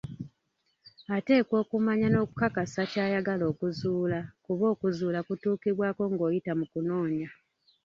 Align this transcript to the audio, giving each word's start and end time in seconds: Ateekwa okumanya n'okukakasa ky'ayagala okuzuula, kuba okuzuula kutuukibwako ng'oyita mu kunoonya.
Ateekwa 1.17 1.55
okumanya 1.63 2.07
n'okukakasa 2.09 2.81
ky'ayagala 2.91 3.43
okuzuula, 3.51 4.19
kuba 4.45 4.65
okuzuula 4.73 5.19
kutuukibwako 5.27 6.03
ng'oyita 6.11 6.51
mu 6.59 6.65
kunoonya. 6.71 7.29